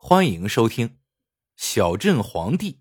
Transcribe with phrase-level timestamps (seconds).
[0.00, 0.88] 欢迎收听
[1.56, 2.72] 《小镇皇帝》。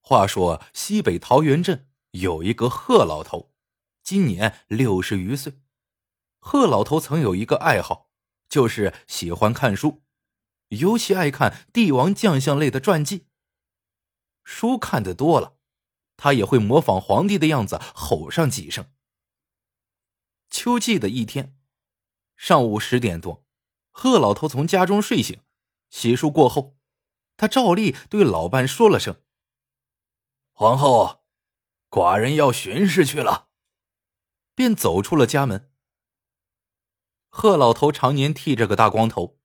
[0.00, 3.54] 话说西北桃源镇有一个贺老头，
[4.02, 5.62] 今年六十余岁。
[6.38, 8.10] 贺老头曾有一个爱好，
[8.48, 10.02] 就是喜欢看书，
[10.68, 13.28] 尤其爱看帝王将相类的传记。
[14.42, 15.56] 书看的多了，
[16.16, 18.92] 他也会模仿皇帝的样子吼上几声。
[20.50, 21.56] 秋季的一天，
[22.36, 23.46] 上午十点多，
[23.92, 25.40] 贺老头从家中睡醒。
[25.90, 26.76] 洗漱过后，
[27.36, 29.22] 他照例对老伴说了声
[30.52, 31.24] ：“皇后，
[31.90, 33.48] 寡人要巡视去了。”
[34.54, 35.70] 便走出了家门。
[37.28, 39.38] 贺老头常年剃着个大光头，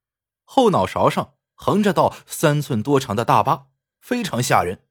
[0.45, 3.67] 后脑勺上横着道三寸多长的大疤，
[3.99, 4.87] 非常吓人。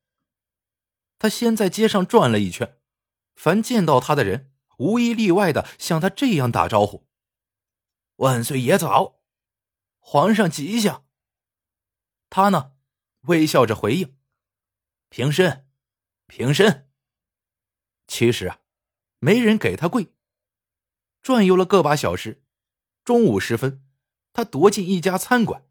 [1.18, 2.78] 他先在街上转了一圈，
[3.34, 7.06] 凡见到他的人，无一例外的向他这样打招呼
[8.16, 9.20] ：“万岁爷早，
[9.98, 11.06] 皇上吉祥。”
[12.30, 12.74] 他呢，
[13.22, 14.16] 微笑着回应
[15.10, 15.68] ：“平身，
[16.28, 16.88] 平身。”
[18.06, 18.60] 其实啊，
[19.18, 20.14] 没人给他跪。
[21.20, 22.42] 转悠了个把小时，
[23.04, 23.84] 中午时分，
[24.32, 25.66] 他踱进一家餐馆，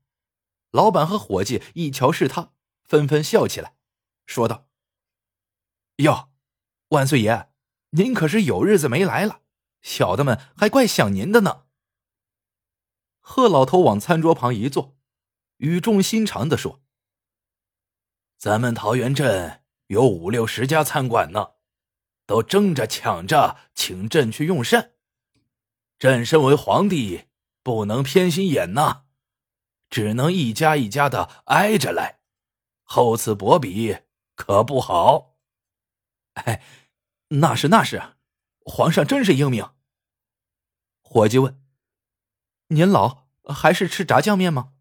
[0.71, 2.53] 老板和伙计一瞧是他，
[2.83, 3.77] 纷纷笑起来，
[4.25, 4.67] 说道
[5.97, 6.29] ：“哟，
[6.89, 7.51] 万岁爷，
[7.91, 9.41] 您可是有日子没来了，
[9.81, 11.67] 小的们还怪想您的呢。”
[13.21, 14.98] 贺老头往餐桌旁一坐。
[15.59, 16.81] 语重心长的说
[18.39, 21.55] ：“咱们桃源镇有五六十家餐馆呢，
[22.25, 24.93] 都争着抢着请朕去用膳。
[25.97, 27.25] 朕身为皇帝，
[27.61, 29.03] 不能偏心眼呐，
[29.89, 32.21] 只能一家一家的挨着来，
[32.83, 33.97] 厚此薄彼
[34.35, 35.35] 可不好。”
[36.35, 36.63] 哎，
[37.27, 38.15] 那是那是，
[38.61, 39.71] 皇上真是英明。
[41.01, 41.61] 伙计问
[42.67, 44.75] ：“您老还是吃炸酱面吗？”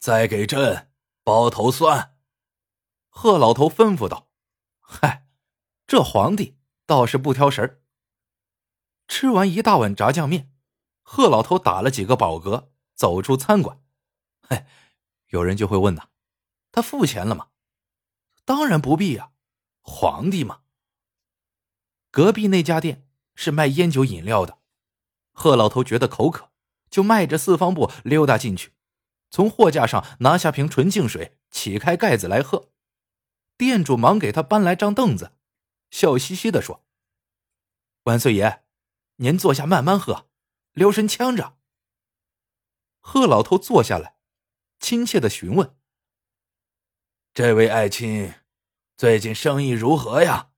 [0.00, 0.90] 再给朕
[1.22, 2.16] 包头蒜。
[3.10, 4.30] 贺老头吩咐道
[4.80, 5.26] ：“嗨，
[5.86, 7.82] 这皇帝倒是不挑食儿。”
[9.06, 10.50] 吃完一大碗炸酱面，
[11.02, 13.82] 贺老头打了几个饱嗝，走出餐馆。
[14.40, 14.64] 嘿，
[15.28, 16.08] 有人就会问呐
[16.72, 17.48] ：“他付钱了吗？”
[18.46, 19.32] 当然不必呀，
[19.82, 20.62] 皇帝嘛。
[22.10, 24.60] 隔壁那家店是卖烟酒饮料的，
[25.32, 26.50] 贺老头觉得口渴，
[26.88, 28.72] 就迈着四方步溜达进去。
[29.30, 32.70] 从货架上拿下瓶纯净水，起开盖子来喝。
[33.56, 35.36] 店主忙给他搬来张凳子，
[35.90, 36.84] 笑嘻嘻的说
[38.04, 38.64] ：“万岁爷，
[39.16, 40.28] 您坐下慢慢喝，
[40.72, 41.56] 留神呛着。”
[43.00, 44.16] 贺老头坐下来，
[44.78, 45.76] 亲切的询问
[47.32, 48.34] ：“这位爱卿，
[48.96, 50.50] 最近生意如何呀？”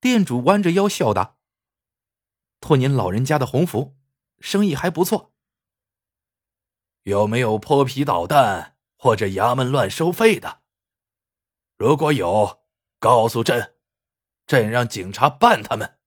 [0.00, 1.36] 店主弯着腰笑答
[2.60, 3.96] ：“托您老人家的鸿福，
[4.40, 5.32] 生意还不错。”
[7.04, 10.60] 有没有泼皮捣蛋或者衙门乱收费的？
[11.76, 12.60] 如果有，
[12.98, 13.74] 告诉朕，
[14.46, 15.98] 朕让警察办他们。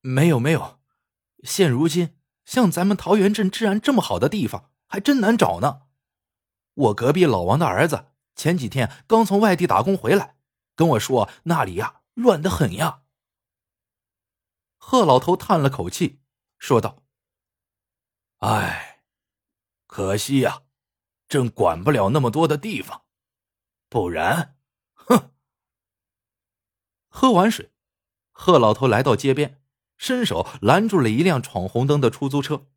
[0.00, 0.80] 没有，没有。
[1.42, 5.82] 现如今像咱们桃源镇治安这么好的地方，还真难找呢。
[6.74, 10.36] 我隔壁老王的儿子前几天刚从外地打工回来，
[10.76, 13.02] 跟我说那里呀乱得很呀。
[14.78, 16.20] 贺老头叹了口气，
[16.58, 17.02] 说道
[18.38, 18.90] ：“唉。”
[19.92, 20.62] 可惜呀，
[21.28, 23.04] 朕管不了那么多的地方，
[23.90, 24.56] 不然，
[24.94, 25.34] 哼！
[27.10, 27.74] 喝完水，
[28.30, 29.62] 贺老头来到街边，
[29.98, 32.70] 伸手拦住了一辆闯红灯的出租车。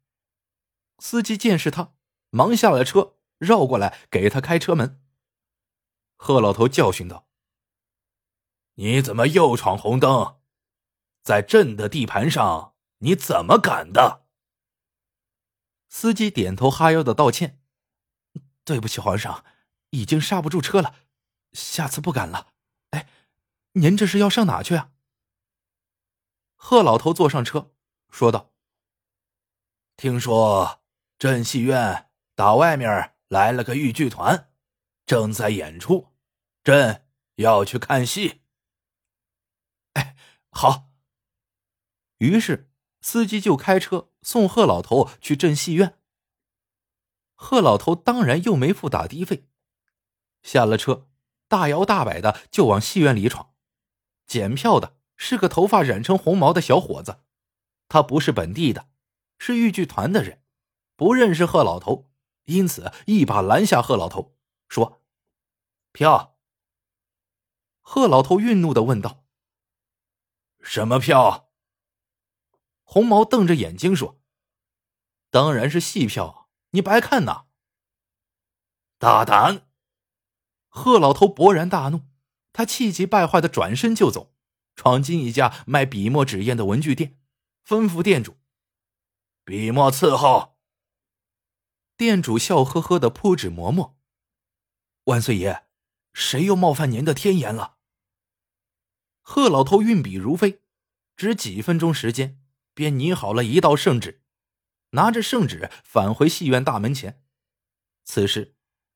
[0.99, 1.93] 司机见是他，
[2.31, 5.01] 忙下了车，绕过来给他开车门。
[6.17, 7.29] 贺老头教训道
[8.75, 10.41] ：“你怎么又闯红灯？
[11.23, 14.23] 在朕的地盘上，你怎么敢的？”
[15.87, 17.61] 司机点头哈腰的道歉
[18.65, 19.45] ：“对不起，皇上，
[19.91, 20.95] 已经刹不住车了，
[21.53, 22.53] 下次不敢了。”
[22.91, 23.09] 哎，
[23.73, 24.91] 您这是要上哪去啊？
[26.55, 27.73] 贺老头坐上车，
[28.09, 28.53] 说道
[29.95, 30.81] ：“听说
[31.17, 34.51] 镇戏院打外面来了个豫剧团，
[35.05, 36.13] 正在演出，
[36.63, 38.41] 朕要去看戏。”
[39.93, 40.15] 哎，
[40.49, 40.89] 好。
[42.17, 42.71] 于是
[43.05, 44.09] 司机就开车。
[44.23, 45.99] 送贺老头去镇戏院。
[47.35, 49.47] 贺老头当然又没付打的费，
[50.41, 51.07] 下了车，
[51.47, 53.53] 大摇大摆的就往戏院里闯。
[54.25, 57.19] 检票的是个头发染成红毛的小伙子，
[57.87, 58.89] 他不是本地的，
[59.37, 60.41] 是豫剧团的人，
[60.95, 62.09] 不认识贺老头，
[62.45, 64.35] 因此一把拦下贺老头，
[64.67, 65.03] 说
[65.93, 66.39] ：“票。”
[67.81, 69.23] 贺老头愠怒的问道
[70.63, 71.43] ：“什么票？”
[72.85, 74.21] 红毛瞪着眼睛说
[75.29, 77.47] ：“当然是戏票，你白看呐！
[78.97, 79.67] 大胆！
[80.69, 82.03] 贺老头勃然大怒，
[82.53, 84.33] 他气急败坏的转身就走，
[84.75, 87.19] 闯进一家卖笔墨纸砚的文具店，
[87.65, 88.37] 吩咐店主
[89.43, 90.55] ：“笔墨伺候。”
[91.97, 93.97] 店主笑呵呵的铺纸磨墨。
[95.05, 95.65] 万岁爷，
[96.13, 97.77] 谁又冒犯您的天颜了？
[99.21, 100.61] 贺老头运笔如飞，
[101.15, 102.39] 只几分钟时间，
[102.75, 104.21] 便拟好了一道圣旨，
[104.91, 107.23] 拿着圣旨返回戏院大门前。
[108.03, 108.55] 此时，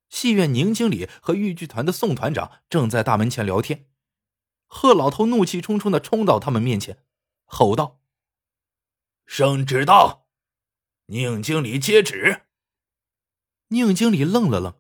[0.10, 3.90] 戏院宁经理和豫剧团的宋团长正在大门前聊天。
[4.68, 7.04] 贺老头怒气冲冲的冲到他们面前，
[7.46, 8.02] 吼道
[9.26, 10.28] ：“圣旨到，
[11.08, 12.44] 宁经理接旨。”
[13.70, 14.80] 宁经理愣了愣，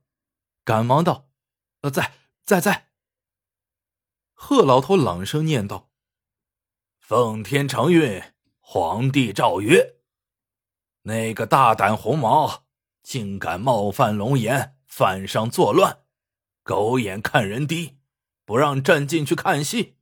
[0.63, 1.31] 赶忙道
[1.81, 2.13] ：“呃，在
[2.43, 2.91] 在在。”
[4.33, 5.91] 贺老头朗声念道
[6.99, 8.21] ：“奉天承运，
[8.71, 9.95] 皇帝诏曰：
[11.01, 12.67] 那个大胆红毛，
[13.01, 16.03] 竟敢冒犯龙颜，犯上作乱，
[16.61, 17.97] 狗眼看人低，
[18.45, 19.97] 不让朕进去看戏。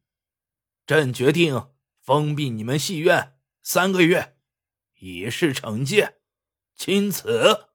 [0.85, 1.69] 朕决定
[2.01, 4.35] 封闭你们戏院三个月，
[4.99, 6.17] 以示惩戒。
[6.75, 7.67] 钦此。”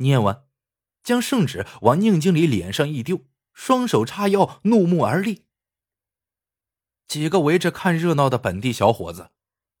[0.00, 0.46] 念完，
[1.02, 3.26] 将圣旨往宁经理脸上一丢。
[3.52, 5.47] 双手叉腰，怒目而立。
[7.08, 9.30] 几个围着看热闹的本地小伙子，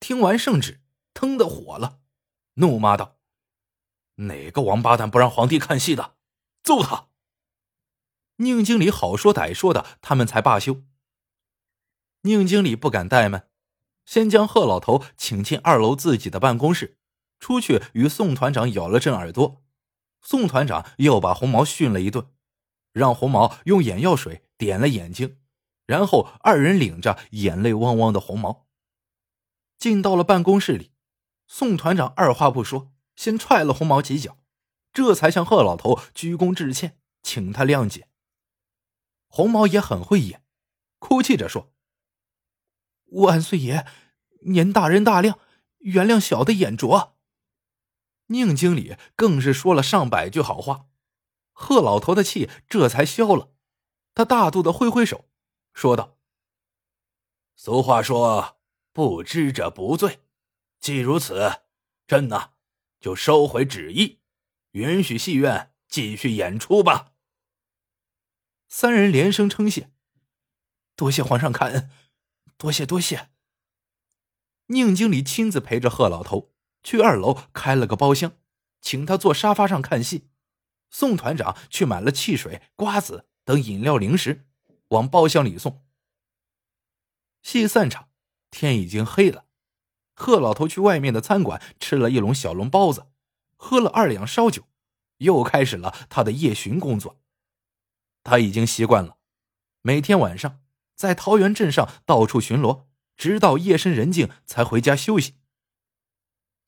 [0.00, 0.80] 听完圣旨，
[1.12, 2.00] 腾的火了，
[2.54, 3.18] 怒骂道
[4.16, 6.16] ：“哪个王八蛋不让皇帝看戏的，
[6.62, 7.08] 揍他！”
[8.36, 10.82] 宁经理好说歹说的，他们才罢休。
[12.22, 13.50] 宁经理不敢怠慢，
[14.06, 16.98] 先将贺老头请进二楼自己的办公室，
[17.38, 19.62] 出去与宋团长咬了阵耳朵。
[20.22, 22.32] 宋团长又把红毛训了一顿。
[22.92, 25.38] 让红毛用眼药水点了眼睛，
[25.88, 28.66] 然后二人领着眼泪汪汪的红毛
[29.78, 30.92] 进到了办公室里。
[31.46, 34.36] 宋团长二话不说，先踹了红毛几脚，
[34.92, 38.06] 这才向贺老头鞠躬致歉，请他谅解。
[39.28, 40.44] 红毛也很会演，
[40.98, 41.72] 哭泣着说
[43.22, 43.86] ：“万岁爷，
[44.42, 45.38] 您大人大量，
[45.78, 47.16] 原谅小的眼拙。”
[48.28, 50.84] 宁经理更是说了上百句好话。
[51.54, 53.54] 贺老头的气这才消了，
[54.14, 55.27] 他大度的挥挥手，
[55.78, 56.18] 说道
[57.54, 58.58] ：“俗话说，
[58.92, 60.18] 不知者不罪。
[60.80, 61.60] 既如此，
[62.08, 62.54] 朕呢，
[62.98, 64.18] 就收回旨意，
[64.72, 67.12] 允许戏院继续演出吧。”
[68.66, 69.92] 三人连声称谢
[70.96, 71.88] ：“多谢皇上开恩，
[72.56, 73.30] 多谢多谢。”
[74.66, 76.52] 宁经理亲自陪着贺老头
[76.82, 78.32] 去二楼开了个包厢，
[78.80, 80.28] 请他坐沙发上看戏。
[80.90, 84.47] 宋团长去买了汽水、瓜子等饮料零食，
[84.88, 85.84] 往包厢里送。
[87.42, 88.10] 戏散场，
[88.50, 89.46] 天已经黑了。
[90.14, 93.06] 贺老头去外面的餐馆吃了一笼小笼包子，
[93.56, 94.64] 喝了二两烧酒，
[95.18, 97.20] 又开始了他的夜巡工作。
[98.24, 99.18] 他已经习惯了，
[99.82, 100.60] 每天晚上
[100.94, 102.86] 在桃源镇上到处巡逻，
[103.16, 105.36] 直到夜深人静才回家休息。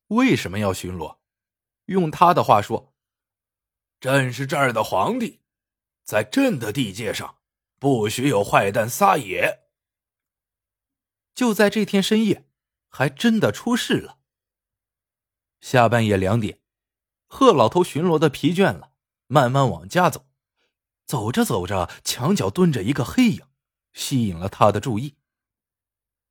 [0.06, 1.18] 为什么要巡逻？
[1.86, 2.94] 用他的话说。
[3.98, 5.40] 朕是这儿的皇帝，
[6.04, 7.39] 在朕的地界上，
[7.80, 9.64] 不许有坏蛋撒野。
[11.34, 12.46] 就在这天深夜，
[12.88, 14.18] 还真的出事了。
[15.62, 16.60] 下半夜两点，
[17.26, 18.92] 贺老头巡逻的疲倦了，
[19.26, 20.28] 慢慢往家走。
[21.06, 23.46] 走着走着，墙角蹲着一个黑影，
[23.94, 25.16] 吸引了他的注意。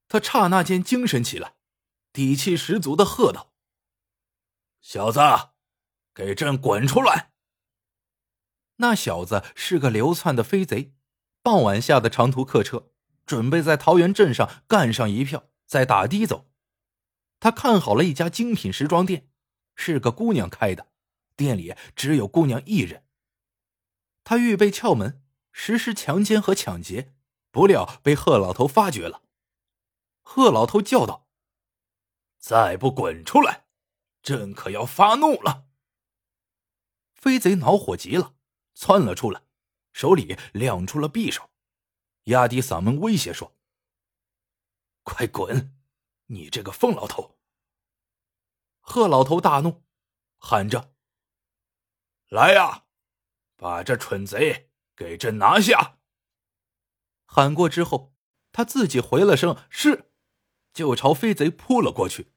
[0.08, 1.56] 他刹那间精神起来，
[2.14, 3.56] 底气十足的喝道
[4.82, 5.20] ：“小子，
[6.14, 7.32] 给朕滚出来！”
[8.78, 10.94] 那小子是个流窜的飞贼，
[11.42, 12.92] 傍晚下的长途客车，
[13.26, 16.50] 准备在桃源镇上干上一票，再打的走。
[17.40, 19.30] 他看好了一家精品时装店，
[19.76, 20.88] 是个姑娘开的，
[21.36, 23.06] 店里只有姑娘一人。
[24.24, 27.14] 他预备撬门，实施强奸和抢劫，
[27.52, 29.24] 不料被贺老头发觉了。
[30.22, 31.28] 贺老头叫道
[32.38, 33.66] ：“再不滚出来，
[34.22, 35.66] 朕可要发怒了！”
[37.16, 38.36] 飞贼恼火极了。
[38.76, 39.42] 窜了出来，
[40.00, 41.50] 手里亮出了匕首，
[42.24, 43.58] 压低嗓门威胁说
[45.04, 45.78] ：“快滚！
[46.28, 47.38] 你这个疯老头！”
[48.80, 49.84] 贺老头大怒，
[50.38, 50.96] 喊着
[52.32, 52.86] ：“来呀，
[53.58, 55.98] 把这蠢贼给朕拿下！”
[57.28, 58.16] 喊过之后，
[58.54, 60.14] 他自己回了声“是”，
[60.72, 62.32] 就朝飞贼扑了过去。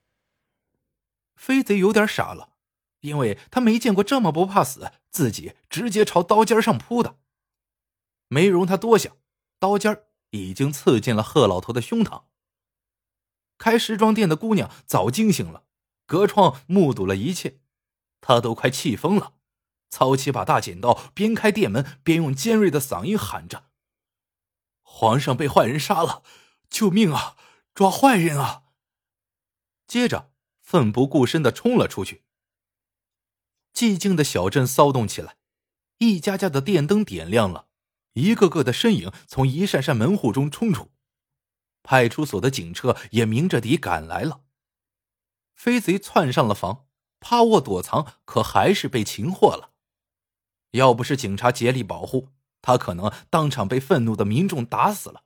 [1.36, 2.56] 飞贼有点傻了。
[3.02, 7.20] 因为他没见过这么不怕死，自己直接朝刀尖上扑的。
[8.32, 9.14] 没容他多想，
[9.58, 12.22] 刀尖已经刺进了贺老头的胸膛。
[13.58, 15.66] 开时装店的姑娘早惊醒了，
[16.06, 17.60] 隔窗目睹了一切，
[18.22, 19.34] 她都快气疯了，
[19.90, 23.66] 操起把大剪刀，边开店门边用尖锐的嗓音喊着
[24.80, 26.22] ：“皇上被坏人杀了，
[26.70, 27.36] 救命啊！
[27.74, 28.62] 抓坏人啊！”
[29.86, 32.24] 接着奋不顾身的冲了出去。
[33.74, 35.36] 寂静的小镇骚动起来，
[35.98, 37.68] 一家家的电灯点亮了，
[38.14, 40.90] 一个个的身影从一扇扇门户中冲出，
[41.82, 44.42] 派出所的警车也明着底赶来了。
[45.54, 46.86] 飞贼窜上了房，
[47.20, 49.72] 趴卧躲藏，可还是被擒获了。
[50.72, 52.28] 要不是警察竭力保护，
[52.60, 55.24] 他可能当场被愤怒的民众打死了。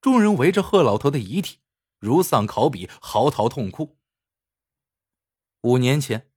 [0.00, 1.58] 众人围着贺老头的遗体，
[1.98, 3.96] 如丧考妣，嚎啕痛哭。
[5.62, 6.30] 五年前。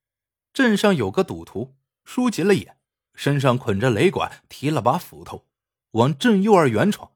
[0.54, 2.77] 镇上有个赌徒，输急了眼，
[3.18, 5.48] 身上捆着雷管，提了把斧头，
[5.92, 7.12] 往镇幼儿园闯，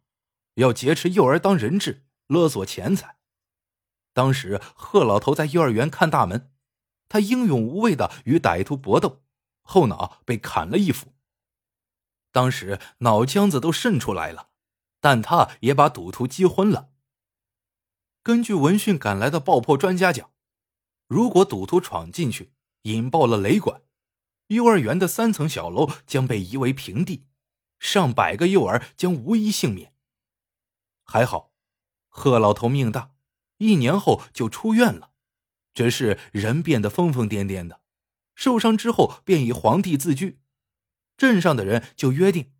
[0.55, 3.17] 要劫持幼儿当人质，勒索钱财。
[4.11, 6.51] 当时贺老头在幼儿园看大门，
[7.07, 9.21] 他英勇无畏的与歹徒搏斗，
[9.61, 11.13] 后脑被砍了一斧。
[12.31, 14.49] 当时脑浆子都渗出来了，
[14.99, 16.89] 但他也把赌徒击昏了。
[18.23, 20.31] 根据闻讯赶来的爆破专家讲，
[21.07, 22.53] 如果赌徒闯进去，
[22.83, 23.81] 引爆了雷管，
[24.51, 27.25] 幼儿园的三层小楼将被夷为平地，
[27.79, 29.93] 上百个幼儿将无一幸免。
[31.03, 31.53] 还好，
[32.09, 33.13] 贺老头命大，
[33.59, 35.11] 一年后就出院了，
[35.73, 37.79] 只是人变得疯疯癫癫的。
[38.35, 40.41] 受伤之后便以皇帝自居，
[41.15, 42.51] 镇上的人就约定，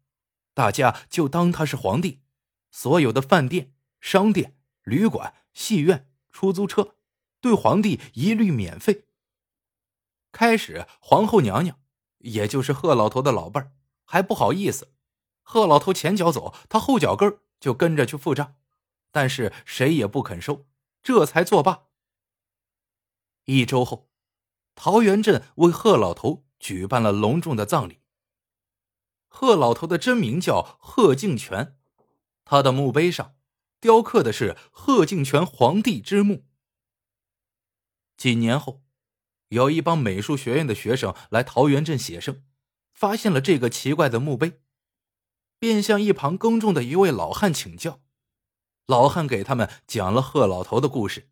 [0.54, 2.22] 大家就当他是皇帝，
[2.70, 6.96] 所有的饭店、商店、旅馆、戏院、出租车，
[7.42, 9.08] 对皇帝一律免费。
[10.32, 11.81] 开始，皇后娘娘，
[12.24, 13.72] 也就是贺老头的老伴儿，
[14.06, 14.94] 还不好意思。
[15.44, 18.56] 贺老头前脚走，他后脚跟就跟着去付账，
[19.12, 20.66] 但是谁也不肯收，
[21.02, 21.88] 这才作罢。
[23.46, 24.10] 一周后，
[24.76, 28.00] 桃源镇为贺老头举办了隆重的葬礼。
[29.28, 31.78] 贺老头的真名叫贺敬全，
[32.46, 33.36] 他的墓碑上
[33.80, 36.46] 雕刻的是贺敬全皇帝之墓。
[38.16, 38.84] 几年后。
[39.52, 42.46] 有一帮美术学院的学生来桃源镇写生，
[42.94, 44.62] 发现了这个奇怪的墓碑，
[45.60, 48.02] 便向一旁耕种的一位老汉请教。
[48.86, 51.30] 老汉给他们讲了贺老头的故事。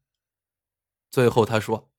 [1.10, 1.94] 最后他说：“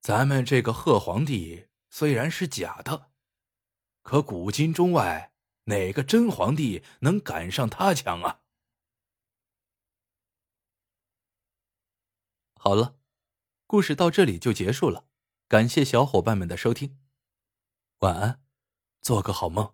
[0.00, 3.10] 咱们这个贺皇帝虽然是假的，
[4.02, 5.32] 可古今中外
[5.64, 8.40] 哪个真皇帝能赶上他强啊？”
[12.60, 12.98] 好了。
[13.72, 15.06] 故事到这里就结束了，
[15.48, 16.98] 感谢小伙伴们的收听，
[18.00, 18.42] 晚安，
[19.00, 19.72] 做个好梦。